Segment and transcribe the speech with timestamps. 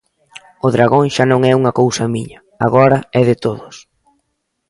[0.65, 3.75] O dragón xa non é unha cousa miña, agora é de todos.